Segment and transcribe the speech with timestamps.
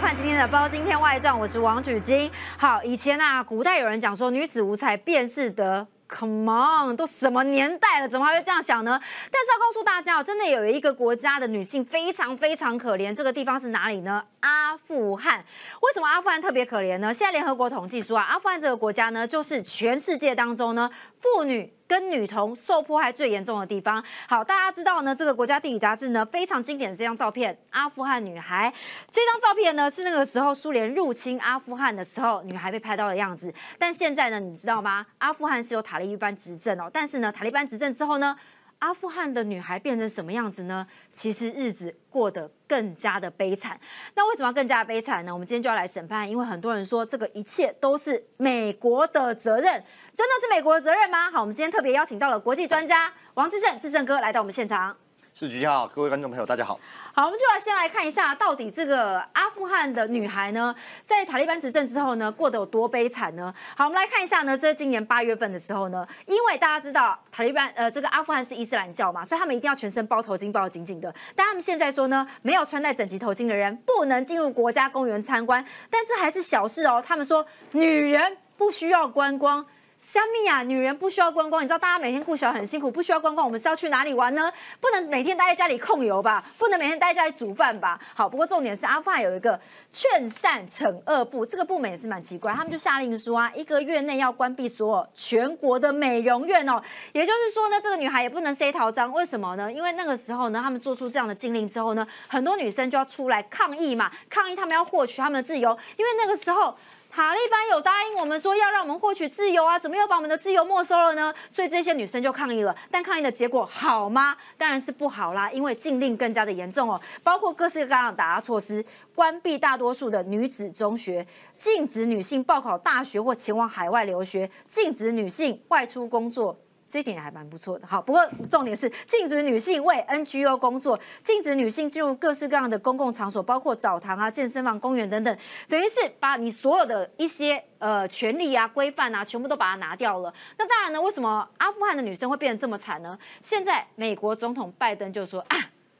[0.00, 2.30] 看今天的《包今天外传》，我是王举金。
[2.56, 5.86] 好，以前啊，古代有人讲说女子无才便是德。
[6.08, 9.00] Come on，都什么年代了，怎么还会这样想呢？
[9.30, 14.24] 但是要告诉大家哦，真的有一个国家的女性非常非常可怜，这个地方是哪里呢？
[14.40, 15.44] 阿富汗。
[15.82, 17.12] 为什么阿富汗特别可怜呢？
[17.12, 20.88] 现在联合国统计说啊，阿富汗这个国家呢，就是全世界当中呢，
[21.20, 21.72] 妇女。
[21.88, 24.04] 跟女童受迫害最严重的地方。
[24.28, 28.72] 好，大家知道呢，这个国家地理杂志呢非常经典的这张照片，阿富汗女孩。
[29.10, 33.52] 这张照片呢是那个时候苏联入侵阿富汗的时候，女孩被拍到的样子。
[33.78, 35.06] 但现在呢，你知道吗？
[35.16, 36.90] 阿富汗是由塔利班执政哦。
[36.92, 38.36] 但是呢，塔利班执政之后呢？
[38.80, 40.86] 阿富汗的女孩变成什么样子呢？
[41.12, 43.78] 其实日子过得更加的悲惨。
[44.14, 45.32] 那为什么要更加悲惨呢？
[45.32, 49.82] 我们今天就要来审判，因为很多人说这个一切都是美国的责任，
[50.14, 51.28] 真的是美国的责任吗？
[51.30, 54.96] 好，我们今天特别邀请到了国际专家王志胜，志胜哥来到我们现场。
[55.34, 56.78] 是局好，各位观众朋友，大家好。
[57.18, 60.72] 好，我们就来先来看一下，到底这个阿富汗的女孩呢，
[61.04, 63.52] 在塔利班执政之后呢，过得有多悲惨呢？
[63.76, 71.12] 好，我们来看一下呢，这今年八月份的时候呢，因为大家知道塔利班呃，这个阿富汗是伊斯兰教嘛，所以他们一定要全身包头巾，包得紧紧的。
[71.34, 75.64] 但他们现在说呢，没有穿戴整齐头巾的人不能进入国家公园参观。
[75.90, 79.66] 但这还是小事哦，他们说女人不需要观光。
[80.08, 84.50] 香蜜啊，女人不需要观光，你知道大家每天顾小很辛苦，不需要观光，我们是要去哪里玩呢？
[84.80, 86.42] 不能每天待在家里控油吧？
[86.56, 88.00] 不能每天待在家里煮饭吧？
[88.14, 89.60] 好，不过重点是阿富汗有一个
[89.90, 96.82] 劝善惩恶部，这个部门也是蛮奇怪，他们就下令说啊，一个月内要关闭所有全国的美容院哦，
[97.12, 99.70] 也就是说呢，这个女孩也不能塞桃章，为什么呢？
[99.70, 106.74] 因为那个时候呢，他们做出这样的禁令之后呢，很多女生就要出来抗议嘛，抗议他们要获取他们的自由，因为那个时候。
[107.18, 111.34] 塔利班有答应我们说要让我们获取自由啊，怎么又把我们的自由没收了呢？
[111.50, 114.36] 所以这些女生就抗议了，但抗议的结果好吗？
[114.56, 118.84] 当然是不好啦，因为禁令更加的严重哦，包括各式各样的打压措施，
[119.16, 126.56] 关闭大多数的女子中学，禁止女性报考大学或前往海外留学，禁止女性外出工作。
[126.88, 135.38] 这一点还蛮不错的，好，不过重点是禁止女性为 NGO 工作，禁止女性进入各式各样的公共场所，包括澡堂啊、健身房、公园等等，
[135.68, 140.32] 等于是把你所有的一些呃权利啊、规范啊，全部都把它拿掉了。
[140.56, 143.18] 那当然呢，为什么阿富汗的女生会变得这么惨呢？
[143.42, 145.56] 现在美国总统拜登就说啊。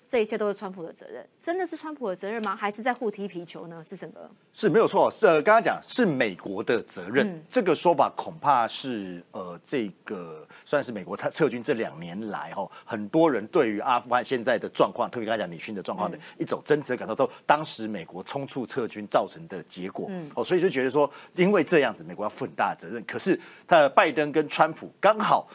[0.09, 2.57] 这一切都是川普的责任，真的是川普的责任吗？
[2.57, 3.85] 还是在互踢皮球呢？
[3.87, 23.05] 志成哥是没有错，是刚刚讲是美国的责任，这个说法恐怕是呃，这个算是美国他撤军这两年来哈，很多人对于阿富汗现在的状况，特别刚才讲女性的状况的一种真实的感受，都当时美国冲促撤军造成的结果哦，所以就觉得说，因为这样子，美国要负很大的责任。
[23.05, 25.47] 可是他拜登跟川普刚好。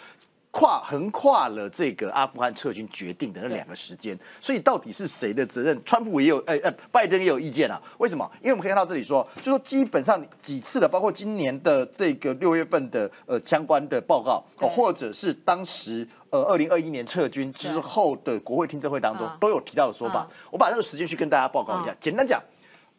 [0.53, 5.83] 跨横跨了这个阿富汗撤军决定的那两个时间，所以到底是谁的责任？
[5.83, 7.81] 川普也有，呃呃，拜登也有意见啊。
[7.97, 8.29] 为什么？
[8.39, 20.29] 因为我们可以看到这里说，就说基本上几次的，包括今年的这个六月份的呃相关的报告，或者是当时呃二零二一年撤军之后的国会听证会当中，都有提到的说法。
[20.51, 21.95] 我把这个时间去跟大家报告一下。
[21.99, 22.39] 简单讲。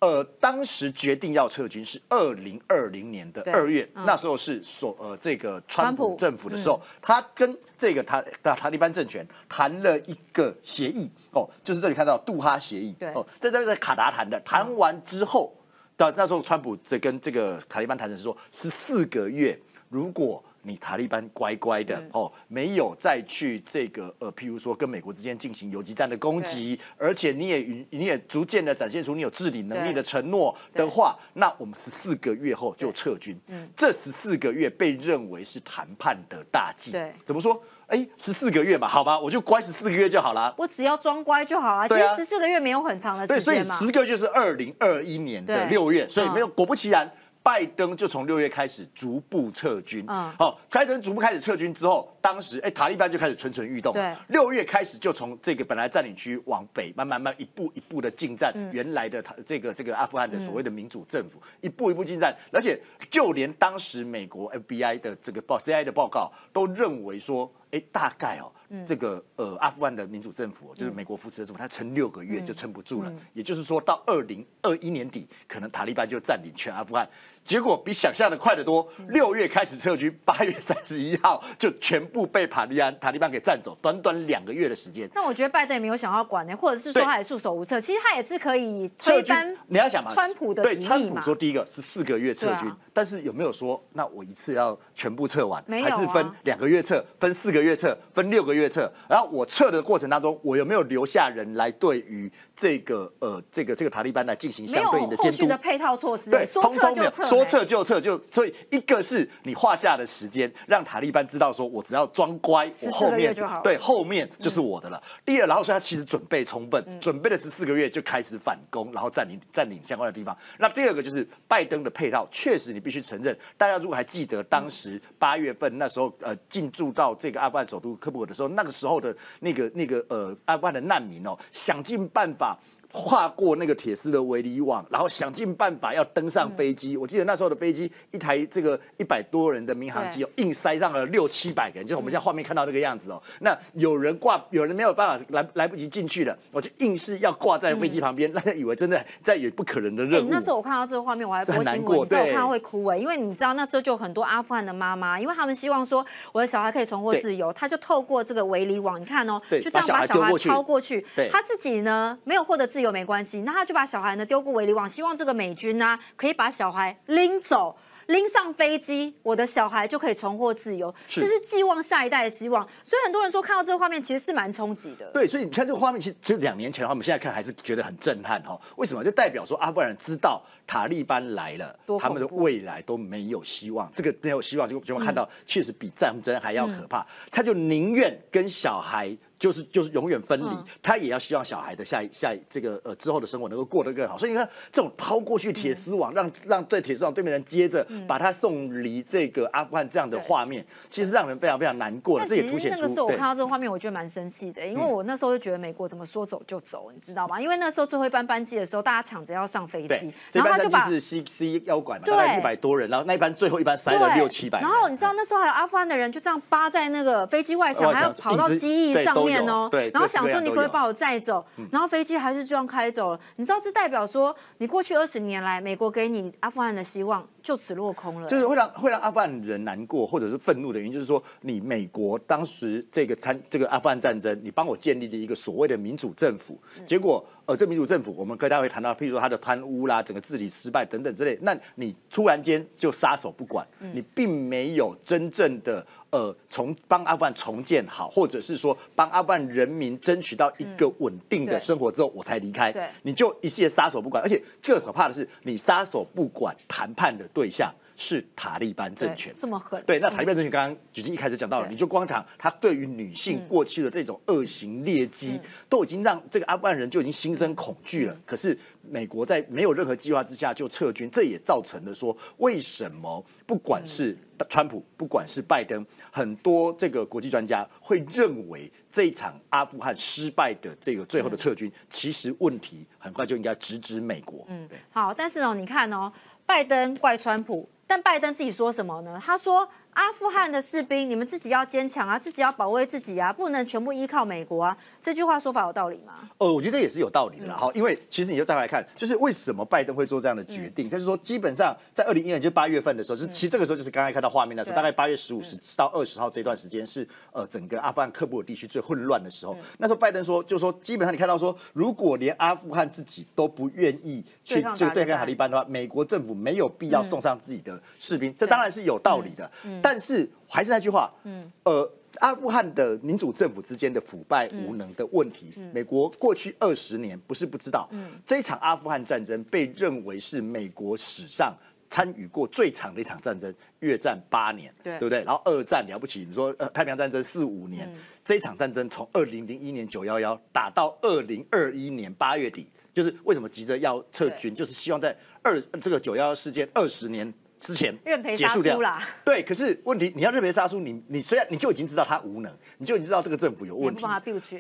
[0.01, 15.55] 呃，当时决定要撤军是二零二零年的二月，那时候是所呃这个川普政府的时候，他跟这个塔塔塔利班政权谈了一个协议哦，就是这里看到杜哈协议哦，在这个卡达谈的，谈完之后，
[15.97, 19.59] 到那时候川普这跟这个塔利班谈的是说十四个月，
[19.89, 20.45] 如果。
[20.65, 33.39] 你塔利班乖乖的哦，没有再去这个呃，譬如说跟美国之间进行游击战的攻击，而且你也你也逐渐的展现出你有治理能力的承诺的话，那我们十四个月后就撤军。
[33.49, 36.93] 嗯，这十四个月被认为是谈判的大忌。
[36.93, 37.63] 对，怎么说？
[37.87, 40.53] 哎，十四个月嘛，好吧，我就乖十四个月就好了。
[40.57, 41.87] 我只要装乖就好了。
[41.87, 43.45] 其实十四个月没有很长的时间嘛。
[43.45, 47.13] 所以十个月是二零二一年的六月，所以没有果不其然。
[47.45, 62.81] 拜登就从六月开始逐步撤军，嗯，好，拜登逐步开始撤军之后，当时哎，塔利班就开始蠢蠢欲动，对，六月开始就从这个本来占领区往北，慢慢慢一步一步的进占原来的他这个这个阿富汗的所谓的民主政府，一步一步进占，而且
[63.11, 67.53] 就连当时美国 FBI 的这个报 CI 的报告都认为说。
[67.71, 68.53] 哎，大概哦，
[68.87, 73.13] 这个呃，阿富汗的民主政府就是美国扶持的政府，它撑六个月就撑不住了。
[73.33, 77.05] 也就是说到二零二一年底，可能塔利班就占领全阿富汗。
[77.45, 78.89] 结果比想象的快得多。
[79.09, 85.09] 六月开始撤军，八月三十一号就全部被塔利安塔利班给占走，短短两个月的时间。
[85.15, 87.81] 那我觉得拜登也没有想要管呢，或者是说他也束手无策。
[87.81, 89.37] 其实他也是可以撤军。
[89.67, 95.63] 你要想嘛，川普的对川普说第一个是四个月撤军，啊、但是有没有说那我一次要全部撤完？
[95.69, 98.91] 还是分两个月撤，分四个月撤，分六个月撤？
[99.09, 105.47] 然后我撤的过程当中，我有没有留下人来对于这个呃这个这个塔利班来进行相对应的监督？
[105.47, 115.03] 的配套措施，对，通通没有，说撤就撤，就所以一个是你画下的时间，让塔利班知道说我只要装乖，我后面对后面就是我的了。
[115.05, 120.37] 嗯、第二，然后说他其实准备充分，嗯、准备了十四个月就开始反攻，然后占领占领相关的地方。
[120.59, 132.59] 那第二个就是拜登的配套，确实你必须承认，大家如果还记得当时八月份那时候呃进驻到这个阿富汗首都喀布尔的时候，那个时候的那个那个呃阿富汗的难民哦，想尽办法。
[132.95, 136.97] 跨过那个铁丝的围篱网，然后想尽办法要登上飞机。
[136.97, 143.21] 我记得那时候的飞机，一台这个一百多人的民航机哦，硬塞上了六七百个人，就是我们现在画面看到这个样子哦。
[143.41, 150.29] 那有人挂，有人没有办法来来不及进去了，我就硬是要挂在飞机旁边，大家以为真的在也不可能的任务。
[150.31, 163.65] 那时候我看到这个画面，我还播新闻，我看到会哭哎，因为你知道那时候就很多阿富汗的妈妈，因为他们希望说我的小孩可以重获自由，他就透过这个围篱网，你看哦，就这样把小孩抛过去，他自己呢没有获得自由没关系，那他。
[163.65, 167.75] 就把小孩呢丢过围篱网，希望这个美军呢可以把小孩拎走，
[168.09, 172.63] 拎上飞机，我的小孩就可以重获自由，就是寄望下一代的希望。
[172.85, 175.11] 所以很多人说看到这个画面其实是蛮冲击的。
[175.15, 178.61] 对，所以你看这个画面，其实就两年前的话，我们现在看还是觉得很震撼哈。
[178.77, 179.03] 为什么？
[179.03, 183.91] 就代表说阿富汗人知道塔利班来了，他们的未来都没有希望。
[183.95, 187.07] 这个没有希望，就就会看到确实比战争还要可怕。
[187.31, 189.17] 他就宁愿跟小孩。
[189.45, 194.17] 就是就是永远分离，他也要希望小孩的下一下这个呃之后的生活能够过得更好。
[194.17, 202.27] 所以你看这种抛过去铁丝网，让让对铁丝网对面人接着把他送离这个阿富汗这样的画面，其实让人非常非常难过的。
[202.27, 202.81] 这也凸显出。
[202.81, 207.39] 那个时候我看到这个画面，我觉得蛮生气的，因为我那时候就觉得美国怎么说走就走，你知道吗？
[207.39, 214.63] 因为那时候最后一班班机的时候，大家抢着要上飞机，然后他就把是 C C 腰管嘛，大概一百多人，然后那一班最后一班塞了六七百。
[214.63, 220.09] 然后你知道那时候还有阿富汗的人就这样扒在那个飞机外墙，还要跑到机翼上面哦，对，然后。
[220.15, 223.21] 想说你可以把我载走，然后飞机还是这样开走了。
[223.35, 228.29] 你知道这代表说，你过去二十年来，美国给你阿富汗的希望就此落空了。
[228.29, 245.87] 就是会让会让阿富汗人难过或者是愤怒的原因，就是说你美国当时这个参这个阿富汗战争，你帮我建立了一个所谓的民主政府，结果呃这民主政府，我们可以待会谈到，譬如说他的贪污啦，整个治理失败等等之类，那你突然间就撒手不管，你并没有真正的。
[246.11, 252.73] 呃，从帮阿富汗重建好，或者是说帮阿富汗人民争取到一个稳定的生活之后，我才离开。
[253.03, 259.83] 你就一切撒手不管，而且最可怕的是，你撒手不管谈判的对象是塔利班政权，这么狠。
[259.87, 268.17] 对，那塔利班政权刚刚举经一开始讲到了，你就光谈他对于女性过去的这种恶行劣迹，都已经让这个阿富汗人就已经心生恐惧了。
[268.27, 274.17] 可是美国在没有任何计划之下就撤军，这也造成了说为什么不管是
[274.49, 284.45] 川普，不管是拜登，很多这个国际专家会认为这一场阿富汗失败的这个最后的撤军，其实问题很快就应该直指美国。
[284.49, 286.13] 嗯，好，但是哦，你看哦，
[286.45, 289.23] 拜登怪川普，但拜登自己说什么呢？
[289.25, 289.69] 他说。
[289.95, 294.77] 阿富汗的士兵，你们自己要坚强啊，自己要保卫自己啊，不能全部依靠美国啊。
[295.01, 296.13] 这句话说法有道理吗？
[296.39, 297.57] 呃，我觉得也是有道理的啦。
[297.57, 300.91] 哈，因为其实你就再来看，就是为什么拜登会做这样的决定？
[300.91, 309.57] 就是说，基本上在二零一二年，就八月份的时候，是其实这个时候就是刚才看到画面的时候，大概八月十五十到二十号这段时间是呃整个阿富汗喀布尔地区最混乱的时候。
[309.79, 319.51] 那时候拜登说，就说基本上你看到说，如果连阿富汗自己都不愿意去就对抗塔利班的话，美国政府没有必要送上自己的士兵，这当然是有道理的。
[319.85, 331.55] 但是还是那句话，嗯，呃，阿富汗的民主政府之间的腐败无能的问题，美国过去二十年不是不知道，嗯，这一场阿富汗战争被认为是美国史上
[331.91, 335.23] 参与过最长的一场战争，越战八年，对，对不对？
[335.23, 337.87] 然后二战了不起，你说呃太平洋战争四五年，
[338.25, 347.31] 这一场战争从二零零一年九幺幺打到二零二一年八月底，就是为什么急着要撤军，就是希望在二这个九幺幺事件二十年。
[347.65, 347.97] 之前
[348.37, 348.79] 结束掉。
[348.81, 354.03] 啦，对，可是问题你要认赔杀出，你你虽然你就已经知道他无能，你就已经知道这个政府有问题，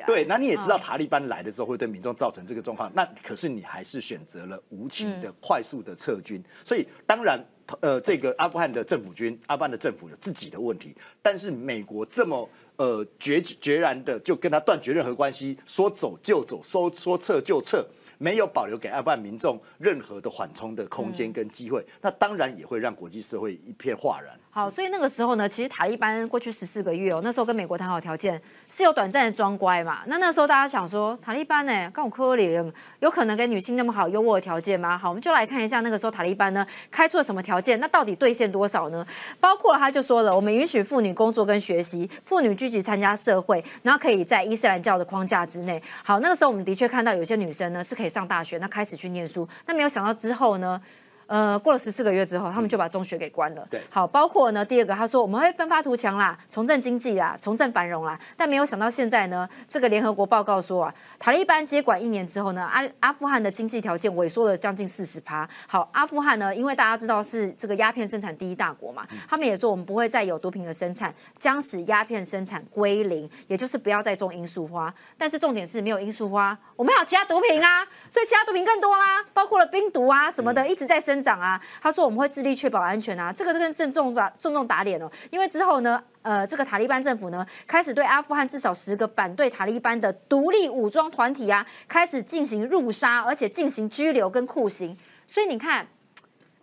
[0.06, 7.38] 对，那你也知道塔利班来了之后会对民众造成这个状况，那可是你还是选择了无情的快速的撤军，所以当然，
[7.80, 17.84] 呃，这个阿富汗的政府军，阿富汗的政府有自己的问题，但是美国这么呃决决然的就跟他断绝任何关系，说走就走，说说撤就撤。
[18.18, 24.32] 没有保留给阿富汗民众任何的缓冲的空间跟机会，那当然也会让国际社会一片哗然。
[24.50, 28.40] 好，所以那个时候呢，其实塔利班过去十四个月哦，那时候跟美国谈好条件
[28.70, 30.02] 是有短暂的装乖嘛。
[30.06, 34.96] 那那时候大家想说，塔利班呢，跟我科林有可能跟女性那么好优渥的条件吗？
[34.96, 39.04] 好，我们就来看一下那个时候塔利班呢开出了什么条件，那到底兑现多少呢？
[39.40, 45.82] 包括他就说了，我们允许妇女工作跟学习，妇女积极参加社会，然后可以在伊斯兰教的框架之内。
[46.04, 50.78] 好，那个时候我们的确看到有些女生呢是可以可以上大学，那开始去念书，那没有想到之后呢？
[51.26, 53.66] 呃，过了十四个月之后，他们就把中学给关了。
[53.70, 65.48] 对，好，包括呢，第二个他说我们会奋发图强啦，重振经济啦，重振繁荣啦，但没有想到现在呢，这个联合国报告说啊，塔利班接管一年之后呢，阿阿富汗的经济条件萎缩了将近四十趴。
[65.66, 74.92] 好，阿富汗呢，因为大家知道是这个鸦片生产第一大国嘛，他们也说我们不会再有毒品的生产，将使鸦片生产归零，也就是不要再种罂粟花。
[75.16, 81.60] 但是重点是没有罂粟花，我们还有其他毒品啊，所以其他毒品更多啦，包括了冰毒啊什么的，一直在生增长啊。
[81.80, 94.96] 他说我们会致力确保安全啊，这个这个正重打重重打脸哦，因为之后呢，呃，这个塔利班政府呢开始对阿富汗至少十个反对塔利班的独立武装团体啊，开始进行入杀，而且进行拘留跟酷刑。
[95.28, 95.86] 所以你看，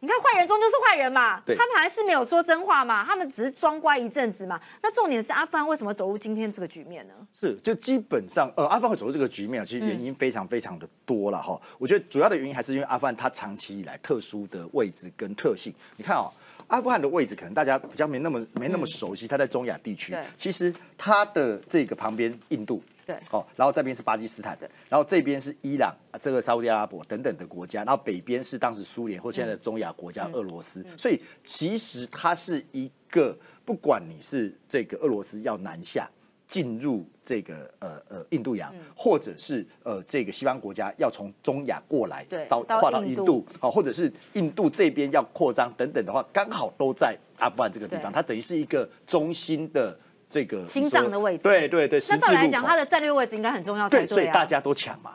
[0.03, 4.59] 你看坏人终究是坏人嘛，他们还是没有说真话嘛，他们只是装乖一阵子嘛。
[4.81, 7.13] 那重点是阿富汗为什么走入今天这个局面呢？
[7.39, 11.61] 是，就基本上，呃，阿富汗走入这个局面，其实原因非常非常的多了哈。
[11.77, 15.71] 我觉得主要的原因还是因为阿富汗它长期以来特殊的位置跟特性。
[15.97, 16.33] 你看哦，
[16.65, 22.81] 阿富汗的位置可能大家比较没那么没那么熟悉，它在中亚地区，其实它的这个旁边印度。
[23.11, 36.09] 对，哦，然后这边是巴基斯坦的，然后这边是伊朗，这个沙特阿拉伯等等的国家，然后北边是当时苏联或现在的中亚国家俄罗斯，所以其实它是一个，不管你是这个俄罗斯要南下
[36.47, 49.97] 进入这个呃呃印度洋，或者是呃这个西方国家要从中亚过来到跨到印度，好，或者是印度这边要扩张等等的话，刚好都在阿富汗这个地方，它等于是一个中心的。
[50.31, 52.01] 这个心脏的位置，对对对。
[52.09, 54.07] 那照来讲，它的战略位置应该很重要才对啊。
[54.07, 55.11] 所以大家都抢嘛，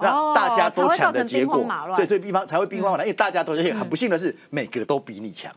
[0.00, 1.66] 那大家都抢的结果，
[1.96, 3.06] 对，所以地方才会兵荒马乱。
[3.06, 5.52] 因为大家都而且很不幸的是，每个都比你强。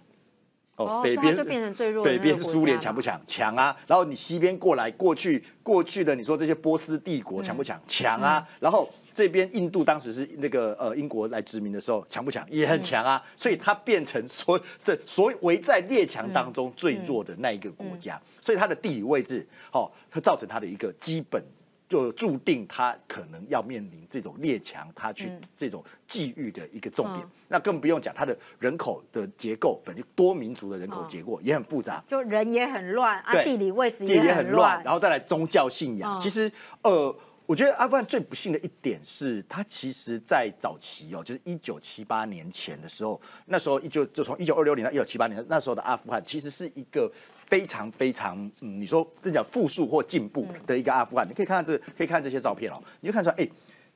[0.77, 2.03] 哦，北边就变成最弱。
[2.03, 3.17] 北边是苏联强不强？
[3.25, 3.73] 强啊！
[3.87, 7.81] 然后你西边过来，过去过去的你说这些波斯帝国强不强？
[7.87, 8.45] 强啊！
[8.59, 12.45] 然后这边印度当时是那个呃英国来殖民的时候强不强？
[12.49, 13.23] 也很强啊！
[13.37, 21.43] 所以它变成所这所围在列强当中最弱的那一个国家，所以它的地理位置，哦，会造成它的一个基本。
[21.87, 27.23] 就注定他可能要面临这种列强，他去这种际遇的一个重点。
[27.47, 36.17] 那更不用讲，他的人口的结构，本就多民族的人口结构也很复杂，就人也很乱啊，地理位置也很乱，然后再来宗教信仰。
[36.17, 47.11] 其实，呃，我觉得阿富汗最不幸的一点是，他其实在早期哦，就是一九七八年前的时候，那时候一九就从一九二六年到一九七八年，那时候的阿富汗其实是一个。
[47.47, 53.47] 非常非常，嗯，你说这叫复苏或进步的一个阿富汗，你可以看看这，可以看这些照片哦，你就看出来，哎，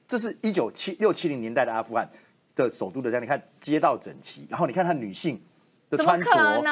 [0.07, 2.09] 这是一九七六七零年代的阿富汗
[2.55, 5.41] 的首都的这样，你看街道整齐，然后你看它女性。
[5.89, 6.63] 的穿着哦，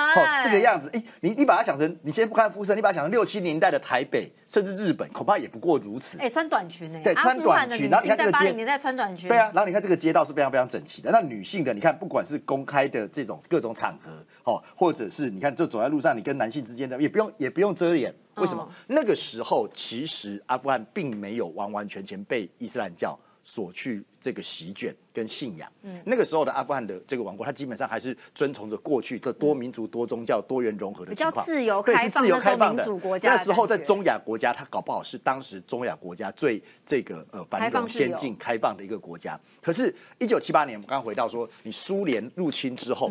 [0.44, 6.20] 这个样子，哎，你你把它想成，你先不看肤色，你把它想成六七年代的台北，甚至日本，恐怕也不过如此。
[6.20, 7.00] 哎，穿短裙呢？
[7.04, 7.90] 对，穿短裙。
[7.90, 9.28] 然后你看这个街，年代穿短裙。
[9.28, 11.10] 对啊，然后你看这个街道是非常非常整齐的。
[11.12, 14.12] 那女性的，你看不管是公开的这种各种场合，
[14.44, 18.70] 哦，或者是你看就走在路上，你跟男性之间的也不用也不用遮掩，为什么？
[18.86, 23.18] 那个时候其实阿富汗并没有完完全全被伊斯兰教。
[23.50, 33.30] 所去这个席卷跟信仰，嗯，那个时候的阿富汗的这个王国，它基本上还是遵从着过去的多民族、多宗教、多元融合的情况，自由开放的民主国家。
[33.32, 39.40] 那时候在中亚国家，它搞不好是当时中亚国家最这个呃繁荣、先进、开放的一个国家。
[39.62, 43.10] 可是，一九七八年，我们刚刚回到说，你苏联入侵之后，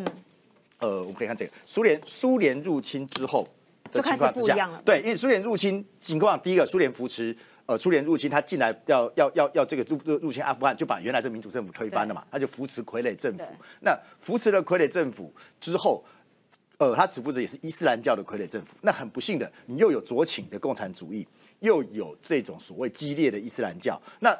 [0.80, 3.48] 呃，我们可以看这个苏联苏联入侵之后
[3.90, 7.34] 的情况之下，对，因为苏联入侵情况，第一个苏联扶持。
[7.66, 13.44] 呃，苏联入侵，他进来要要要要这个入入入侵阿富汗，就把原来这民主政府推翻了嘛，他就扶持傀儡政府。
[13.80, 16.04] 那扶持了傀儡政府之后，
[16.78, 18.76] 呃，他只负责也是伊斯兰教的傀儡政府。
[18.82, 21.26] 那很不幸的，你又有左倾的共产主义，
[21.58, 24.00] 又有这种所谓激烈的伊斯兰教。
[24.20, 24.36] 那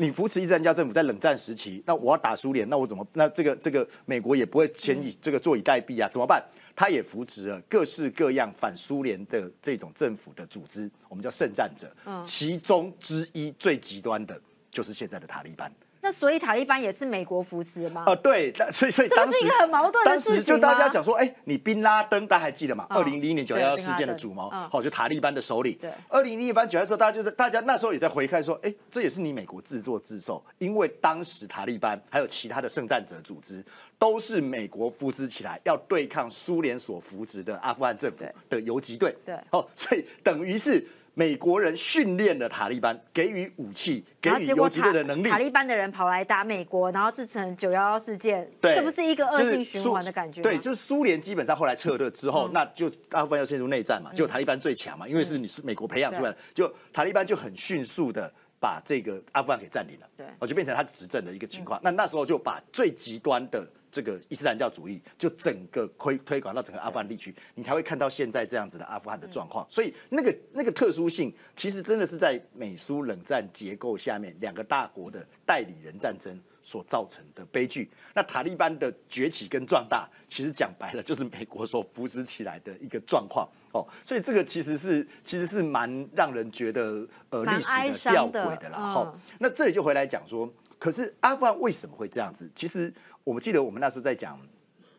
[0.00, 3.06] 你扶持伊斯兰教政府在冷战时期，那我要打苏联，那我怎么？
[3.12, 6.08] 那这个这个美国也不会前以这个坐以待毙啊？
[6.08, 6.42] 怎么办？
[6.74, 11.94] 他也扶持了各式各样反苏联的这种政府的组织，我们叫圣战者。
[12.06, 14.40] 嗯，其中之一最极端的
[14.70, 15.70] 就是现在的塔利班。
[16.02, 18.02] 那那所以塔利班也是美国扶持吗？
[18.06, 22.84] 呃，对，所以所以当时一个很矛盾的事情就大家讲说，哎，你宾拉登大家还记得吗？
[22.90, 25.78] 二零零一年九幺幺事件的主谋，好，就塔利班的首领。
[25.80, 33.64] 对，二零零一班九幺幺时候，大家就是大家那时候也在回看说，哎，这也是你美国自作自受，因为当时塔利班还有其他的圣战者组织，
[33.96, 39.14] 都是美国扶持起来要对抗苏联所扶植的阿富汗政府的游击队。
[39.24, 40.84] 对，哦，所以等于是。
[41.20, 45.28] 美国人训练了塔利班，给予武器，给予游击队的能力。
[45.28, 61.78] 塔利班的人跑来打美国，然后制成九幺幺事件，这不是一个恶性循环的感觉对，就是苏联基本上后来撤退之后，那就阿富汗要陷入内战嘛，就塔利班最强嘛，因为是你是美国培养出来的，就塔利班就很迅速的把这个阿富汗给占领了，对，我，就变成他执政的一个情况。
[61.84, 63.68] 那那时候就把最极端的。
[63.90, 69.66] 这个伊斯兰教主义就整个推推广到整个阿富汗地区，你才会看到现在这样子的阿富汗的状况。
[69.68, 77.90] 所以那个那个特殊性，其实真的是在美苏冷战结构下面两个大国的代理人战争所造成的悲剧。
[78.14, 83.86] 那塔利班的崛起跟壮大，其实讲白了就是美国所扶持起来的一个状况哦。
[84.04, 87.68] 所以这个其实是其实是蛮让人觉得呃历史
[88.04, 88.78] 的吊诡的啦。
[88.78, 92.50] 哈，那这里就回来讲说，可是阿富汗为什么会这样子？
[92.54, 92.92] 其实。
[93.24, 94.40] 我们记得我们那时候在讲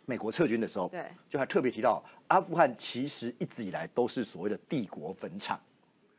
[0.06, 5.60] 美国撤军的时候，对，就还特别提到阿富汗其实一直以来都是所谓的帝国坟场。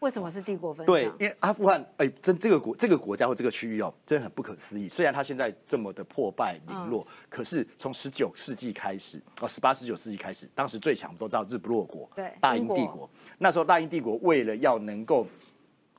[0.00, 0.92] 为什么是帝国坟场？
[0.92, 4.88] 对，因为阿富汗，哎，真这个国这个国家或这个区域哦，真的很不可思议。
[4.88, 13.09] 虽然它现在这么的破败零落，可是从十九世纪开始，哦，十八十九世纪开始，当时最强都知道日不落国，对，大英帝国。
[13.38, 15.26] 那时候大英帝国为了要能够。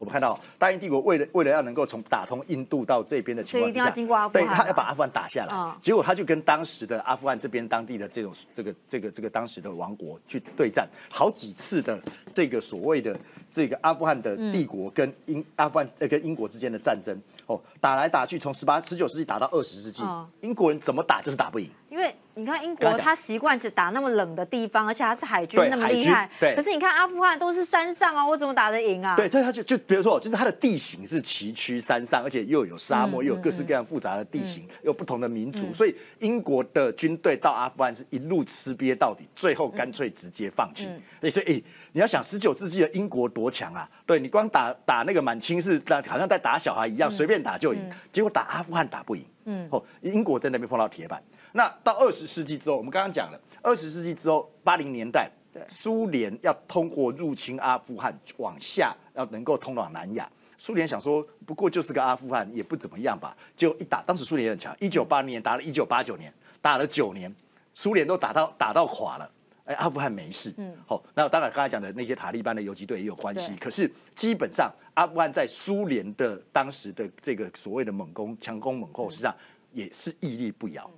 [0.04, 3.90] 我们看到大英帝国为了为了要能够从打通印度到这边的情况之下，
[4.28, 11.98] 对他要把阿富汗打下来，结果他就跟当时的阿富汗这边当地的这种这个这个这个当时的王国去对战，好几次的
[12.34, 13.18] 这个所谓的
[13.50, 20.04] 这个阿富汗的帝国跟英阿富汗呃跟英国之间的战争，哦，打来打去，从十八十九世纪打到二十世纪，
[20.42, 22.14] 英国人怎么打就是打不赢，因为。
[22.36, 26.30] 你看英国，他习惯只打那么冷的地方，而且他是海军那么厉害。
[26.40, 26.56] 对。
[26.56, 29.16] 可是你看阿富汗都是山上啊，我怎么打得赢啊？
[29.16, 40.90] 对，他他就就比如说，就是它的地形是崎岖山上，而且又有沙漠，又有各式各样复杂的地形，有不同的民族，所以英国的军队到阿富汗是一路吃瘪到底，最后干脆直接放弃。
[41.30, 43.88] 所以，哎，你要想十九世纪的英国多强啊？
[44.06, 47.80] 对你光打打那个满清是，好像在打小孩一样，随便打就赢。
[48.12, 49.24] 结果打阿富汗打不赢。
[49.46, 49.68] 嗯。
[49.72, 51.22] 哦，英国在那边碰到铁板。
[51.54, 55.32] 那到二十世纪之后，我们刚刚讲了，二十世纪之后，八零年代，
[55.68, 60.30] 苏联要通过入侵阿富汗往下，要能够通往南亚。
[60.58, 63.36] 苏联想说，不过就是个阿富汗，也不怎么样吧。
[63.56, 67.34] 结果一打，当时苏联也很强，一九八零年打了一九八九年，打了九年，
[67.76, 69.32] 苏联都打到打到垮了，
[69.66, 70.54] 哎，阿富汗没事。
[70.58, 79.36] 嗯，好，那当然刚才讲的那些塔利班的游击队也有关系，可是基本上阿富汗在苏联的当时的这个所谓的猛攻、强攻猛后，实际上
[79.72, 80.90] 也是屹立不摇。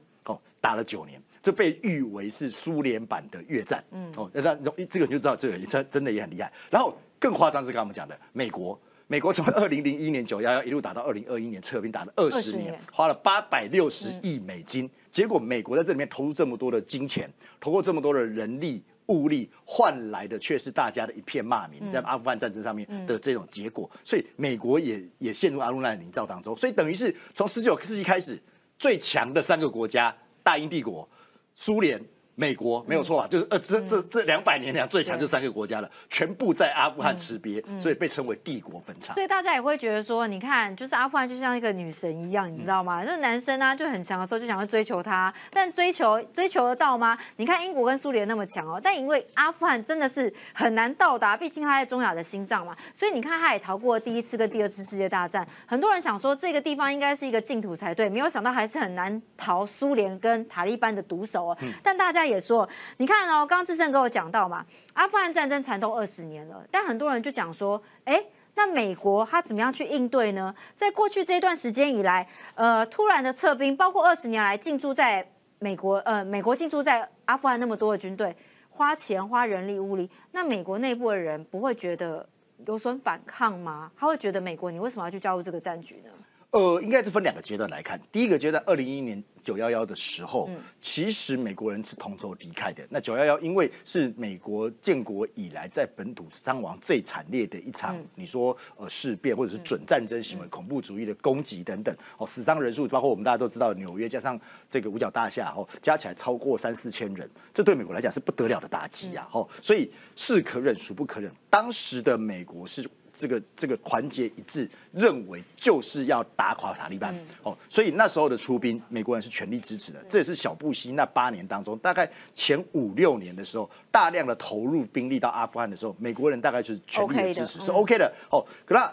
[0.65, 3.83] 打了九年，这被誉为是苏联版的越战。
[3.91, 4.41] 嗯，哦，那
[4.89, 6.51] 这个就知道这个真真的也很厉害。
[6.71, 14.89] 然后更夸张是刚刚我们讲的美国，美国从二零零一年九幺幺一路打到二零二一年撤兵，打了二十年，花了八百六十亿美金。
[15.11, 23.87] 结果美国在这里面投入这么多的金钱，投入这么多的人力物力，换来的却是大家的一片骂名，在阿富汗战争上面的这种结果。
[24.03, 26.57] 所以美国也也陷入阿富汗的泥沼当中。
[26.57, 28.41] 所以等于是从十九世纪开始
[28.79, 30.11] 最强的三个国家。
[30.45, 31.09] 大英帝国、
[31.55, 31.99] 苏联。
[32.35, 33.27] 美国没有错吧？
[33.27, 39.15] 就是呃，这这这两百年来最强就三个国家了，全部在阿富汗吃瘪，所以被称为帝国坟场。
[39.15, 43.03] 所以大家也会觉得说，你看，就是阿富汗就像一个女神一样，你知道吗？
[43.05, 47.17] 就是男生啊就很强的时候就想要追求她，但追求追求得到吗？
[47.37, 55.47] 你看英国跟苏联那么强哦，但因为阿富汗真的是很难到达，毕竟它在中亚的心脏嘛，所以你看他也逃过第一次跟第二次世界大战。
[55.65, 61.57] 很多人想说这个地方应该是一个净土才对，没有想到还是很难逃苏联跟塔利班的毒手哦。
[61.81, 63.05] 但大家也说你。
[63.05, 70.53] 看哦，刚刚志胜跟我讲到嘛，阿富汗战争缠斗二十年了，但很多人就讲说，哎，那美国他怎么样去应对呢？
[70.75, 75.25] 在过去这段时间以来，呃，突然的撤兵，包括二十年来进驻在
[75.59, 78.35] 美国，呃，美国进驻在阿富汗那么多的军队，
[78.69, 82.27] 花钱花人力物力，那美国内部的人不会觉得
[82.65, 83.91] 有损反抗吗？
[83.95, 86.11] 他会觉得美国你为什么要去加入这个战局呢？
[86.55, 89.21] 呃，应该是分两个阶段来看，第一个阶段，二零一一年。
[89.43, 90.49] 九幺幺的时候，
[90.81, 92.83] 其实美国人是同仇敌忾的。
[92.89, 109.29] 那九幺幺因为是美国建国以来在本土伤亡最惨烈的一场，你说呃事变或者是准战争行为、恐怖主义的攻击等等，哦，死伤人数包括我们大家都知道纽约加上这个五角大厦哦，加起来超过三四千人，这对美国来讲是不得了的打击啊！
[109.31, 111.31] 哦，所以是可忍孰不可忍。
[111.51, 112.89] 当时的美国是。
[113.15, 120.03] 这个这个团结一致，认为就是要打垮塔利班哦，所以那时候的出兵，美国人是全力支持的。
[120.09, 128.45] 这也是小布希那八年当中，大概前五六年的时候，大量的投入兵力到阿富汗的时候，美国人大概就是全力的支持，是 OK 的哦。
[128.65, 128.85] 可那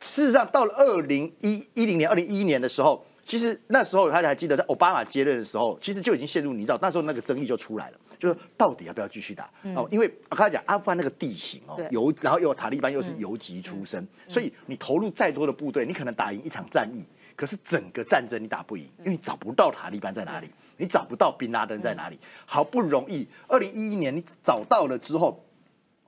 [0.00, 3.02] 事实上到了二零一一零年、二零一一年的时候。
[3.28, 6.78] 其实那时候，他还记得在奥巴马接任的时候，其实就已经陷入泥沼。
[6.80, 9.88] 那时候那个争议就出来了，就是到底要不要继续打哦？
[9.90, 17.04] 因为我刚才讲阿富汗那个地形哦，游然后又有塔利班又是游击出身，所以你投入再多的部队，你可能打赢一场战役，
[17.36, 22.18] 可是整个战争你打不赢，因为你找不到塔利班在哪里，你找不到宾拉登在哪里。
[22.44, 25.44] 好不容易，二零一一年你找到了之后。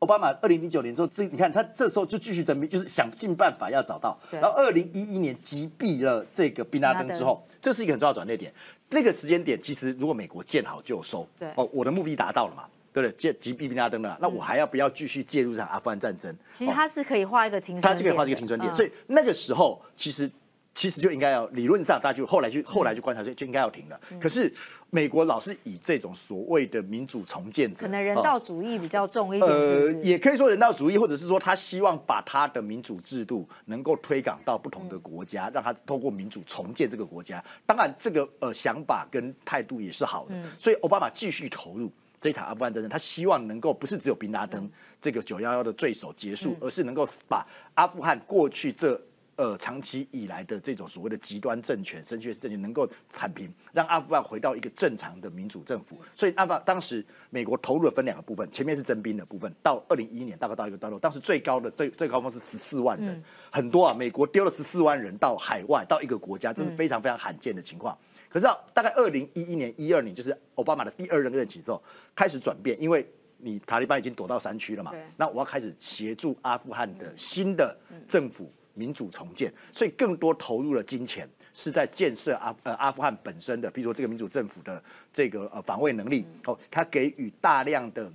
[0.00, 4.18] 奥巴马二零零九年之后，这你看他这时候就继续征兵，就是想尽办法要找到。
[4.30, 8.50] 然后二零一一年击毙了这个宾拉登之后，这是一个很重要转捩点。
[8.90, 13.16] 那个时间点，其实如果美国见好就收，对哦，我的目的达到了嘛，对不对？
[13.16, 16.34] 借击毙宾拉登了，那我还要不要继续介入这场阿富汗战争？
[16.54, 18.72] 其实它是可以画一个停，它就可以画一个停损点。
[18.72, 20.30] 所以那个时候其实。
[20.72, 24.00] 其实就应该要理论上，大家就后来就后来就观察就就应该要停了。
[24.20, 24.52] 可是
[24.90, 37.44] 美国老是以这种所谓的民主重建者，可能人道主义比较重一点，呃，也可以说人道主义，或者是说他希望把他的民主制度能够推广到不同的国家，让他通过民主重建这个国家。
[37.66, 40.34] 当然，这个呃想法跟态度也是好的。
[40.58, 49.00] 所以奥巴马继续投入这场阿富汗战争，他希望能够不是只有宾拉登这个九幺幺的罪首结束，而是能够把阿富汗过去这。
[49.40, 55.98] 呃，长期以来的这种所谓的极端政权、神学政权能够铲平，让阿富汗回到一个正常的民主政府。
[56.14, 67.96] 所以阿富汗当时美国投入了分两个部分，前面是征兵的部分，到二零一一年大概到一个段落，当时最高的最最高峰是十四万人，很多啊，美国丢了十四万人到海外，到一个国家，这是非常非常罕见的情况。
[68.28, 71.82] 可是大概二零一一年、一二年，就是奥巴马的第二任任期之后，
[72.14, 77.74] 开始转变，因为你塔利班已经躲到山区了嘛，那我要开始协助阿富汗的新的
[78.06, 78.52] 政府。
[78.74, 86.24] 民主重建，所以更多投入了金钱是在建设阿呃阿富汗本身的，比如说这个民主政府的这个呃防卫能力。
[86.44, 88.10] 哦，他给予大量的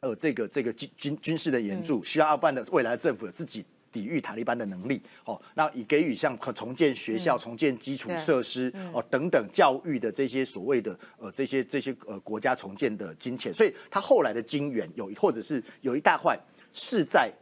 [0.00, 5.00] 呃这个这个军军军事的援助，希望阿富汗的未来的政府有自己抵御塔利班的能力。
[5.24, 16.38] 哦，那以给予像可重建学校、重建基础设施哦等等教育的这些所谓的呃这些这些呃国家重建的金钱，所以他后来的金元有或者是有一大块
[16.72, 17.32] 是在。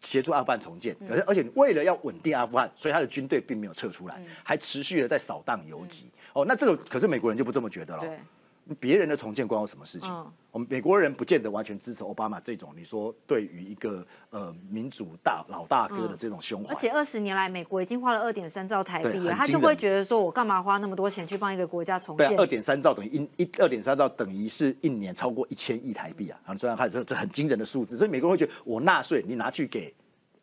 [0.00, 6.10] 协助阿富汗重建，可是而且为了要稳定阿富汗，所以他的军队并没有撤出来，还持续的在扫荡游击。
[6.32, 8.04] 哦，那这个可是美国人就不这么觉得了。
[8.78, 10.10] 别人的重建关我什么事情？
[10.52, 16.74] 我们美国人不见得完全支持奥巴马这种你说对于一个呃民主大老大哥的这种胸怀。
[16.74, 22.36] 而且二十年来，美国已经花了二点三兆台币了，他就会觉得说我干嘛花那么多钱去帮一个国家重建？
[22.38, 26.38] 二点三兆等于一一二点三兆等于是一年超过一千亿台币啊！
[26.44, 29.94] 然后这样看这这很惊人的数字，所以美国人会觉得我纳税，你拿去给。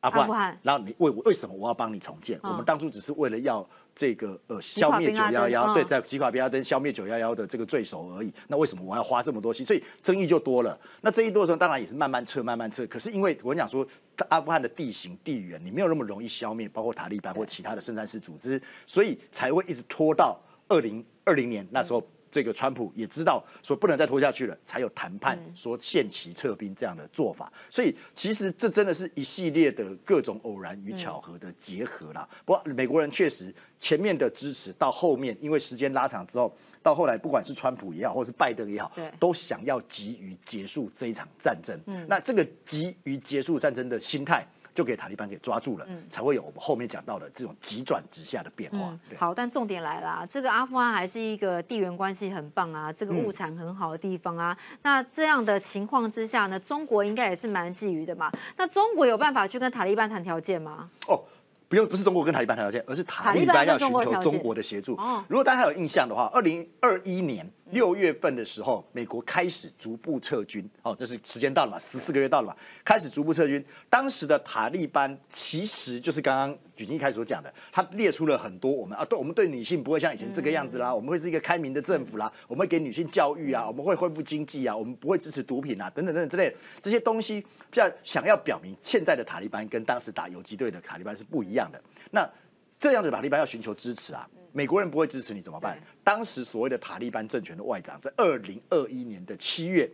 [0.01, 2.39] 阿富汗，然后你为为什么我要帮你重建？
[2.43, 8.31] 我们当初只是为了要这个呃消灭九幺幺，对，在击垮比拉登消灭九幺幺的这个罪首而已。
[8.47, 9.65] 那为什么我要花这么多心？
[9.65, 10.79] 所以争议就多了。
[11.01, 12.85] 那争议多的时候，当然也是慢慢撤，慢慢撤。
[12.87, 13.85] 可是因为我讲说，
[14.29, 22.01] 阿富汗的地形地缘，你没有那么容易消灭，包括塔利班或其他的圣战士组织，所以才会一直拖到二零二零年那时候。
[22.29, 27.51] 这个川普也知道说不能再拖下去了，才有谈判说限期撤兵这样的做法。
[27.69, 32.27] 所以其实这真的是一系列的各种偶然与巧合的结合啦。
[32.45, 41.79] 不过美国人确实前面的支持到后面，因为时间拉长之后，到后来不管是川普也好，或是拜登也好，都想要急于结束这一场战争。
[42.07, 44.47] 那这个急于结束战争的心态。
[44.77, 48.95] 就给塔利班给抓住了，才会有我们后面讲到的这种急转直下的变化。
[49.17, 54.55] 好，但重点来了，这个阿富汗还是一个地缘关系很棒啊，这个物产很好的地方啊。
[54.83, 58.31] 那这样的情况之下呢，中国应该也是蛮觊觎的嘛。
[58.55, 60.87] 那中国有办法去跟塔利班谈条件吗？
[61.07, 61.23] 哦。
[61.69, 64.97] 不用，不是中国跟塔利班谈条件，而是塔利班要寻求中国的协助。
[65.27, 70.67] 如果大家还有印象的话，二零二一年六月份的时候，美国开始逐步撤军。
[70.81, 71.77] 哦，这是时间到了嘛？
[71.77, 72.55] 十四个月到了嘛？
[72.85, 73.63] 开始逐步撤军。
[73.89, 91.57] 当时的塔利班其实就是刚刚举金一开始所讲的，他列出了很多我们啊，对，我们对女性不会像以前这个样子啦，我们会是一个开明的政府啦，我们会给女性教育啊，我们会恢复经济啊，我们不会支持毒品啊，等等等等之类这些东西，像想要表明现在的塔利班跟当时打游击队的塔利班是不一样。
[91.57, 92.29] 样的那
[92.77, 95.77] 这样的塔利班要寻求支持啊，美国人不会支持你怎么办？
[96.03, 99.89] 当时所谓的塔利班政权的外长在二零二一年的七月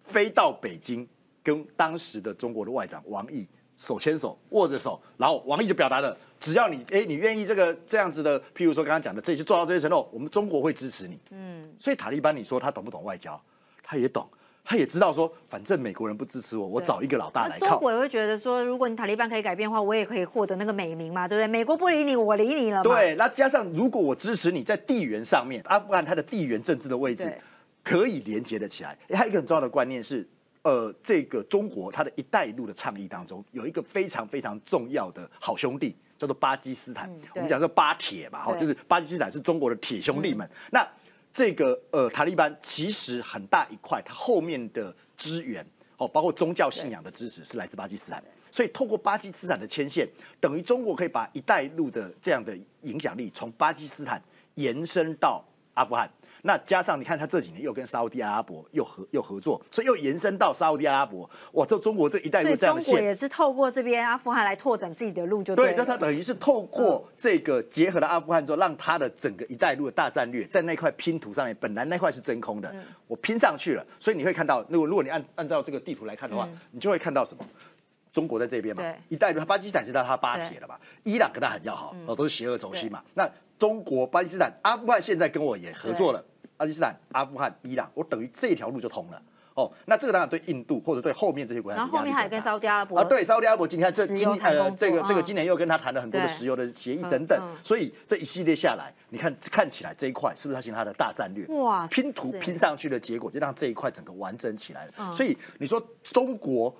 [0.00, 1.08] 飞到北京，
[1.42, 11.18] 跟当时的中国的外长王毅手牵手握着手，然后王毅就表达了，只要你哎你愿意这个这样子的，譬如说刚刚讲的这些做到这些承诺，我们中国会支持你。
[11.30, 13.40] 嗯，所以塔利班你说他懂不懂外交？
[13.82, 14.28] 他也懂。
[14.64, 17.68] 他也知道说，反正美国人不支持我，我找一个老大来靠。
[17.68, 21.46] 中国也会觉得说，如果你塔利班可以改变的话，我也可以获得那个美名嘛，对不对？
[21.46, 22.82] 美国不理你，我理你了。
[22.82, 27.30] 对，那加上如果我支持你在地缘上面，阿富汗它的地缘政治的位置
[27.82, 28.96] 可以连接的起来。
[29.10, 30.26] 还有一个很重要的观念是，
[30.62, 37.14] 呃，这个中国它的一带一路的倡议当中，有一个非常非常重要的好兄弟，叫做巴基斯坦。
[37.34, 40.48] 我们讲说巴铁嘛，哈，就是巴基斯坦是中国的铁兄弟们。
[40.70, 40.88] 那
[41.34, 45.66] 这个呃，塔利班其实很大一块，它后面的支援
[45.96, 50.08] 哦，包括宗教信仰的支持是来自巴基斯坦，所以透过巴基斯坦的牵线，
[50.40, 54.22] 等于中国可以把“一带一路”的这样的影响力从巴基斯坦
[54.54, 55.44] 延伸到
[55.74, 56.08] 阿富汗。
[56.46, 61.28] 那加上你看，他这几年又跟沙地阿拉伯又合又合作，所以又延伸到沙地阿拉伯。
[61.52, 65.74] 哇，这中国这一带一路这样的线，中国也是透过这边阿富汗来拓展自己的路，就对。
[65.74, 72.70] 那他等于是透过这个结合了阿富汗之后，让他的整个一带一路的大战略在那块拼图上面，本来那块是真空的，
[73.06, 73.86] 我拼上去了。
[73.98, 77.42] 所以你会看到，如果如果你按按照这个地图来看的话，你就会看到什么？
[78.12, 80.78] 中国在这边嘛，一带一路，巴基斯坦知道他巴铁了吧？
[81.02, 83.02] 伊朗跟他很要好，哦，都是邪恶轴心嘛。
[83.14, 83.28] 那
[83.58, 86.24] 中国、巴基斯坦、阿富汗现在跟我也合作了。
[86.64, 89.22] 巴基斯坦、阿富汗、伊朗，我等于这条路就通了
[89.52, 89.70] 哦。
[89.84, 101.44] 那这个当然对印度或者对后面这些国家，然后后面还跟沙特阿拉伯啊，对沙特阿拉伯，今天这今呃这个这个今年又跟他谈了很多的石油的协议等等，所以这一系列下来，你看看起来这一块是不是他形成他的大战略？
[101.48, 105.12] 哇，拼图拼上去的结果，就让这一块整个完整起来了。
[105.12, 106.74] 所以你说中国。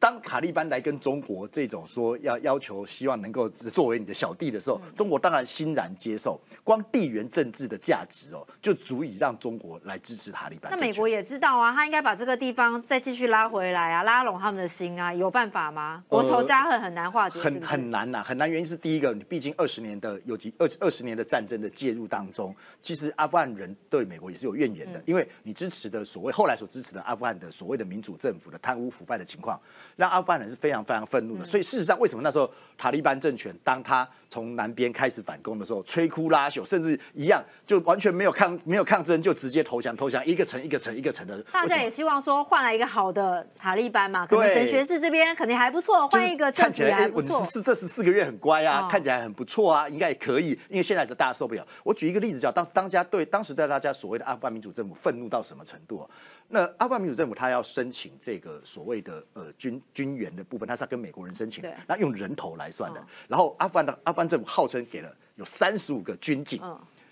[0.00, 6.40] 当塔利班来跟中国这种说要要求，希望能够作为你的小弟的时候，中国当然欣然接受。
[6.64, 10.72] 光地缘政治的价值哦，就足以让中国来支持塔利班。
[10.72, 16.02] 那美国也知道啊，他应该把这个地方再继续拉回来啊，拉拢他们的心啊，有办法吗？
[16.08, 18.50] 国仇家恨很难化解，很很难呐，很难。
[18.50, 29.60] 原因是第一个，你毕竟二十年的有几二二十年的战争的介入当中，其实阿富汗人对美国也是有怨言的，因为你支持的所谓后来所支持的阿富汗的所谓的民主政府的贪污腐败的情况。
[29.96, 41.42] 让阿富汗人是非常非常愤怒的，所以事实上，为什么那时候塔利班政权当他从南边开始反攻的时候，摧枯拉朽，甚至一样就完全没有抗没有抗争，就直接投降投降，一个城一个城一个城的。
[41.52, 47.46] 大家也希望说换来一个好的塔利班嘛，可能神学士这边肯定还不错，换一个看起来还不错。
[47.62, 50.50] 这十四个月很乖啊，看起来很不错啊，应该也可以。
[50.68, 51.66] 因为现在是大家受不了。
[51.82, 56.08] 我举一个例子，叫当时当家对当时对大家所谓的阿富汗民主政府愤怒到什么程度？
[56.52, 63.06] 那阿富汗民主政府他要申请这个所谓的呃军军援的部分，他是要跟美国人申请，那用人头来算的。
[63.28, 66.60] 然后阿富汗的阿富汗政府号称给了有三十五个军警。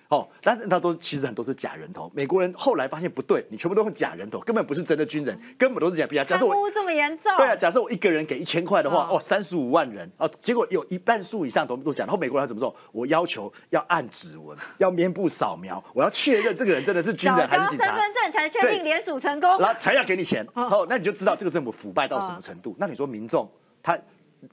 [0.08, 2.10] 哦，但是那都其实很多是假人头。
[2.14, 6.06] 美国人后来发现不对，你全部都用假人头，根本不是真的军人，根本都是假。
[6.06, 7.30] 比假设我这么严重？
[7.36, 12.04] 对啊，假设我一个人给一千块的话，哦，三十五万人哦，结果有一半数以上都都假。
[12.04, 12.74] 然后美国人怎么做？
[12.90, 20.46] 我要求要按指纹，要面部扫描，我要确认这个人真的是军人还是警察，身份证才确定联署成功，然后才要给你钱。
[20.54, 22.74] 哦，那你就知道这个政府腐败到什么程度。
[22.78, 23.46] 那你说民众
[23.82, 23.98] 他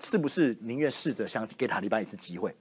[0.02, 2.54] 是不是宁愿试着想给塔利班一次机会？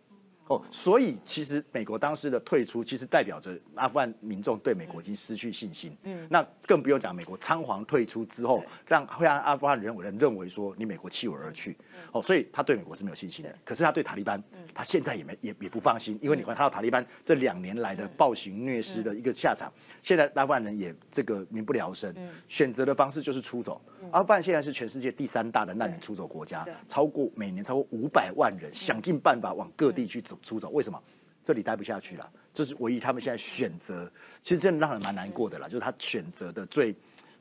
[0.46, 5.96] 哦，所以其实美国当时的退出，其实代表着阿富汗民众对美国已经失去信心。
[6.02, 11.74] 嗯，那更不用讲，美国仓皇退出之后，让会让阿富汗人人认为说你美国弃我而去。
[12.12, 13.58] 哦，所以他对美国是没有信心的。
[13.64, 14.42] 可是他对塔利班，
[14.74, 22.14] 他现在也没也也不放心，因为你看到塔利班这两年来的暴行虐尸的一个下场，现在阿富汗人也这个民不聊生，
[22.48, 23.80] 选择的方式就是出走。
[24.10, 30.38] 阿富汗现在是全世界第三大的难民出走国家，超过每年超过五百万人，想尽办法往各地去走。
[30.42, 31.02] 出走为什么？
[31.42, 34.10] 这里待不下去了，这是唯一他们现在选择，
[34.42, 35.68] 其实真的让人蛮难过的啦。
[35.68, 36.94] 就是他选择的最、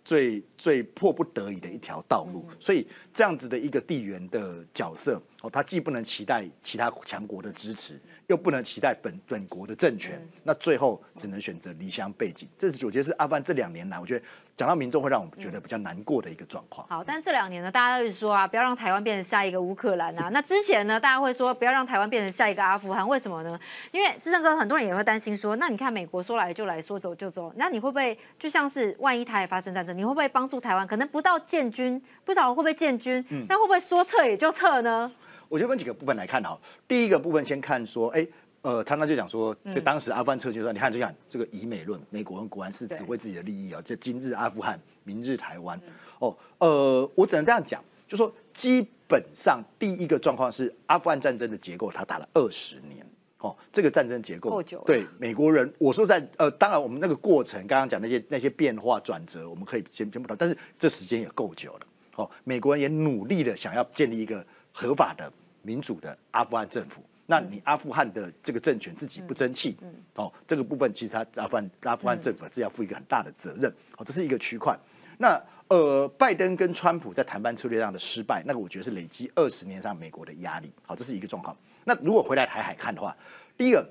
[0.04, 2.46] 最、最迫不得已的一条道路。
[2.60, 7.98] 所以这样子的一个地缘的角色哦，他既不能期待其他强国的支持，
[8.28, 12.48] 又不能期待本本国的政权，那最后只能选择离乡背井。
[12.58, 14.26] 这是我觉得是阿富汗这两年来，我觉得。
[14.56, 16.88] 讲到民众会让我们觉得比较难过的一个状况。
[16.88, 20.30] 好，但这两年呢，大家都是说啊，不要让台湾变成下一个乌克兰啊。
[20.32, 23.60] 那之前呢，大家会说不要让台湾变成下一个阿富汗，为什么呢？
[23.92, 30.86] 因为志正哥很多人也会担心说，那你看美国说来就来说走就走，那你会不会就像是万一台海发生战争，你会不会帮助台湾？
[30.86, 35.12] 可能不到建军，不知道会不会建军，那会不会说撤也就撤呢？
[35.50, 36.56] 我就分几个部分来看哈。
[36.88, 38.28] 第一个部分先看说，哎。
[38.64, 45.80] 呃，他那就讲说，就当时阿富汗撤军的时候，你看就讲这个以美论，美国人果然是只为自己的利益啊，这今日阿富汗，明日台湾。
[46.20, 53.06] 哦，呃，我只能这样讲，就说基本上第一个状况是阿富汗战争的结构，他打了二十年。
[53.40, 61.80] 哦，这个战争结构对美国人，我说在呃，当然我们那个过程，刚刚讲那些那些变化转折，我们可以先先不谈，但是这时间也够久了。
[62.16, 65.30] 哦，美国人也努力的想要建立一个合法的
[65.62, 67.04] 民主的阿富汗政府。
[67.26, 69.78] 那你阿富汗的这个政权自己不争气，
[70.16, 74.78] 哦，这个部分其实他阿富汗阿富汗政府是要负一个很大的责任，哦，这是一个区块。
[75.18, 80.72] 那呃，呃，拜登跟川普在谈判策略上的失败，那个我觉得是累积二十年上美国的压力。
[80.86, 81.56] 好，这是一个状况。
[81.86, 83.16] 那如果回来台海看的话，
[83.56, 83.88] 第一个，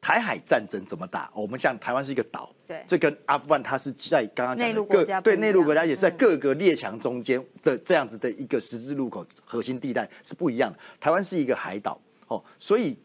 [0.00, 1.30] 台海战争怎么打？
[1.34, 10.78] 我们像台湾是一个岛，对，这跟阿富汗它是在刚刚讲的各对内陆国家也是在各个列强中间的这样子的一个十字路口核心地带是不一样的。
[11.00, 12.00] 台湾是一个海岛，
[12.32, 12.98] 哦，所以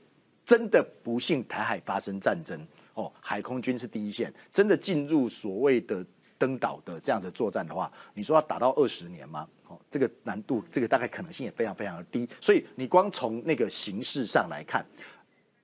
[0.46, 2.60] 真的不幸台海发生战争，
[2.94, 6.06] 哦，海空军是第一线，真的进入所谓的。
[6.40, 9.50] 登岛的这样的作战的话，你说要打到二十年吗？
[9.66, 12.30] 哦，这个难度，这个大概可能性也非常非常的低。
[12.40, 14.86] 所以你光从那个形式上来看，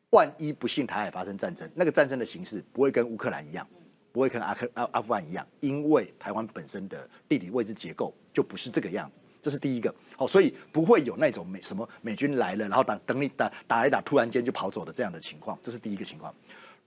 [0.10, 3.68] 万一不幸台海发生战争，那个战争的形式不会跟乌克兰一样，
[4.12, 9.20] 不会跟阿克阿阿富汗一样，因为台湾本身的地理位置结构就不是这个样子。
[9.44, 9.94] 这是第一个。
[10.18, 15.56] 好，所以不会有那种美什么美军来了，然后等等你打打一打，突然间就跑走的这样的情况。
[15.62, 16.34] 这是第一个情况。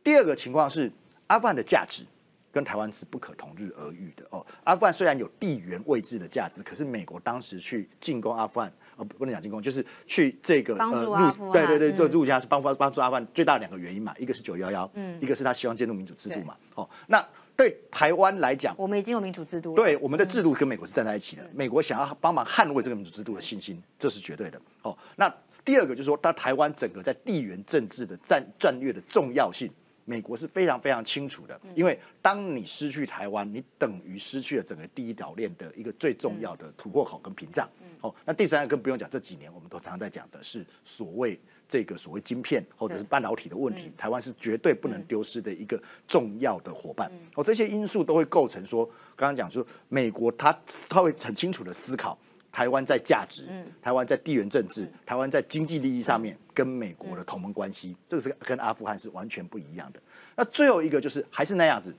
[0.03, 0.91] 第二个情况是
[1.27, 2.05] 阿富汗的价值。
[2.53, 4.47] 跟台湾是不可同日而语的哦。
[4.65, 16.57] 阿富汗虽然有地缘位置的价值，可是美国当时去进攻阿富汗，呃，不能讲进攻，就是去这个呃入，对对对对，入家帮帮帮助阿富汗最大两个原因嘛，一个是九幺幺，嗯，一个是他希望建立民主制度嘛。
[16.77, 17.23] 哦，那
[17.57, 21.43] 对台湾来讲，我们已经有民主制度，对我们的制度跟美国是站在一起的。
[21.55, 24.61] 美国想要帮忙捍卫这个民主制度的信心，这是绝对的。
[24.83, 25.33] 哦，那
[25.65, 29.71] 第二个就是说，当台湾整个在地缘政治的战战略的重要性。
[30.07, 37.69] 美国是非常非常清楚的，因为当你失去台湾，你等于失去了整个第一岛链的一个最重要的突破口跟屏障。
[38.01, 41.39] 哦，那第三个更不用讲，这几年我们都常常在讲的是所谓
[41.69, 47.11] 这个所谓晶片或者是半导体的问题，台湾是绝对不能丢失的一个重要的伙伴。
[47.35, 50.57] 哦，这些因素都会构成说，刚刚讲说美国他
[50.89, 52.17] 他会很清楚的思考。
[52.57, 53.45] 台湾在价值，
[53.83, 60.01] 台湾在地缘政治，台湾在经济利益上面跟美国的同盟关系，这个是跟阿富汗是完全不一样的。
[60.35, 61.95] 那最后一个就是还是那样子，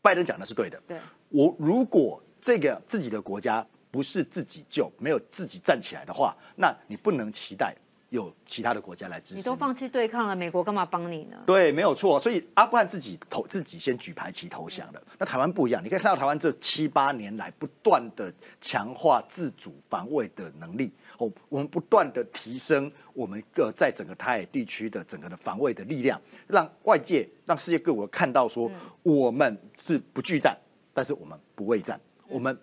[0.00, 0.80] 拜登讲的是对的。
[0.86, 0.96] 对，
[1.30, 7.74] 我如果这个自己的国家不是自己救，没有自己站起来的话，那你不能期待。
[8.10, 11.36] 有其他的国家来支持，你都放弃对抗了，美国干嘛帮你呢？
[11.46, 12.18] 对，没有错。
[12.18, 15.02] 所以阿富汗自己投自己先举牌旗投降了。
[15.18, 20.92] 那台湾不一样，你可以看到台湾这七八年来不断的强化自主防卫的能力。
[21.18, 28.70] 哦，我们不断的提升我们个在整个台海地区的整个的防卫的力量，让外界让世界各国看到说
[29.02, 30.56] 我们是不惧战，
[30.92, 32.58] 但是我们不畏战，我们。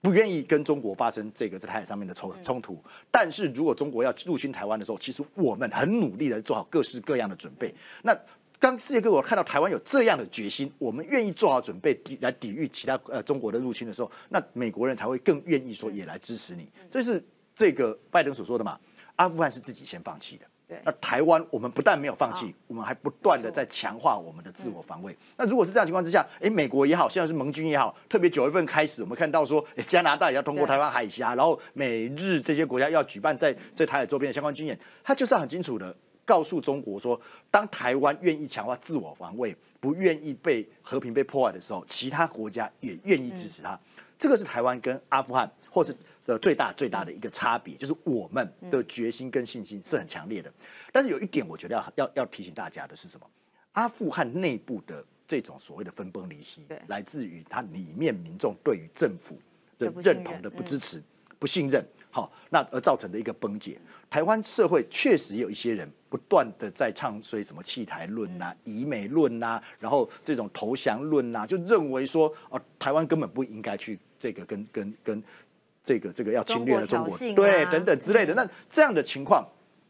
[0.00, 7.74] 不愿意跟中国发生这个在台海上面的冲冲突，但是如果中国要入侵台湾的时候，其实我们很努力的做好各式各样的准备。
[8.02, 8.16] 那
[8.58, 16.70] 当世界各国看到台湾有这样的决心，我们愿意做好准备抵来抵御其他呃中国的入侵的时候，那美国人才会更愿意说也来支持你。
[16.90, 17.22] 这是
[17.54, 18.78] 这个拜登所说的嘛？
[19.16, 20.46] 阿富汗是自己先放弃的。
[20.84, 25.16] 那台湾，我们不但没有放弃，我们还不断的在强化我们的自我防卫。
[25.36, 43.78] 那如果是这样情况之下，哎，美国也好，现在是盟军也好，特别九月份开始，我们看到说，加拿大也要通过台湾海峡，然后美日这些国家要举办在在台海周边的相关军演，他就是很清楚的告诉中国说，当台湾愿意强化自我防卫，不愿意被和平被破坏的时候，其他国家也愿意支持他。
[44.18, 45.94] 这个是台湾跟阿富汗或者。
[46.30, 50.52] 的最大最大的一个差别，就是我们的决心跟信心是很强烈的。
[50.92, 53.26] 但是有一点，我觉得要要要提醒大家的是什么？
[53.72, 59.38] 阿富汗内部的这种所谓的分崩离析，来自于它里面民众对于政府
[59.78, 61.02] 的认同的不支持、
[61.38, 63.78] 不信任，好，那而造成的一个崩解。
[64.08, 75.22] 台湾社会确实有一些人不断的在唱衰什么弃台论呐、以美论呐，然后这种投降论呐，就认为说哦，台湾根本不应该去这个跟跟跟。
[75.82, 79.46] 这个这个要侵略了中国，对等等之类的，那这样的情况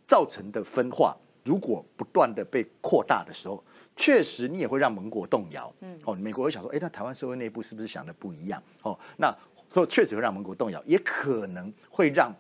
[0.06, 3.62] 造成的分化，如果不断的被扩大的时候，
[3.96, 5.72] 确实你也会让盟国动摇。
[5.80, 8.62] 嗯，哦，美国会想说，哎，那台湾社会内部是不是想的不一样？
[8.82, 9.34] 哦，那
[9.74, 12.32] 说确实会让盟国动摇，也可能会让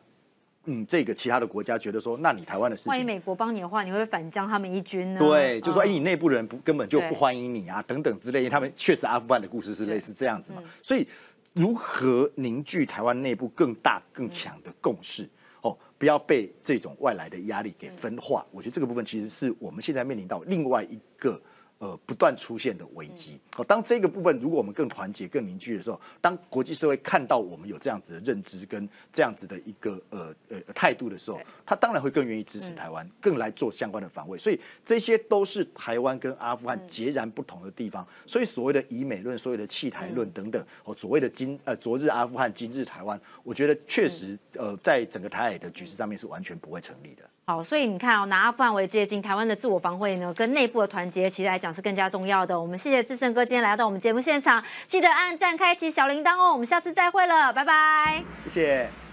[0.64, 5.18] 嗯这个其他的国家觉得说，那你台湾的事情，万一美国帮你的话，你会反将他们一军呢？
[5.20, 11.06] 对，就说哎，你内部人不根本就不欢迎你啊，等等之类，他们确实阿富汗的故事是类似这样子嘛，所以。
[11.52, 15.28] 如何凝聚台湾内部更大更强的共识？
[15.62, 18.46] 哦，不要被这种外来的压力给分化。
[18.50, 21.40] 我觉得这个部分其实是我们现在面临到另外一个。
[21.80, 23.40] 呃，不断出现的危机。
[23.56, 34.36] 好，当这个部分如果我们更团结、更凝聚的时候，当国际社会看到我们有这样子的认知跟这样子的一个呃呃态度的时候，他当然会更愿意支持台湾，更来做相关的防卫。
[34.36, 38.06] 所以这些都是台湾跟阿富汗截然不同的地方。
[38.26, 47.24] 所以所谓的以美论、所谓的弃台论等等，哦，所谓的今呃昨日阿富汗，今日台湾，我觉得确实呃在整个台海的局势上面是完全不会成立的。
[47.50, 51.74] 好，所以你看哦，拿阿富汗为接近台湾的自我防卫呢，跟内部的团结，其实来讲。
[51.74, 52.60] 是更加重要的。
[52.60, 56.52] 我们谢谢志胜哥今天来到我们节目现场，记得按赞、开启小铃铛哦。
[56.52, 58.22] 我们下次再会了，拜拜。
[58.44, 59.09] 谢谢。